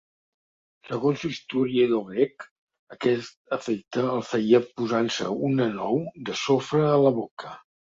Segons 0.91 1.25
l'historiador 1.25 2.01
grec, 2.07 2.45
aquest 2.95 3.55
efecte 3.59 4.07
el 4.15 4.25
feia 4.31 4.63
posant-se 4.81 5.31
una 5.53 5.71
nou 5.77 6.03
de 6.31 6.41
sofre 6.47 6.85
a 6.91 6.99
la 7.07 7.17
boca. 7.23 7.57